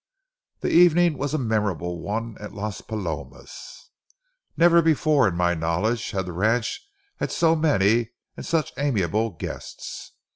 [0.61, 3.91] The evening was a memorable one at Las Palomas.
[4.57, 6.83] Never before in my knowledge had the ranch
[7.17, 10.13] had so many and such amiable guests.